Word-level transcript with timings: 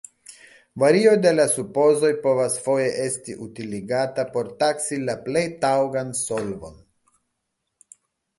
Vario 0.83 1.11
de 1.25 1.33
la 1.39 1.43
supozoj 1.55 2.09
povas 2.23 2.55
foje 2.69 2.87
esti 3.03 3.35
utiligata 3.49 4.25
por 4.33 4.51
taksi 4.65 5.01
la 5.11 5.17
plej 5.29 5.45
taŭgan 5.67 6.11
solvon. 6.23 6.83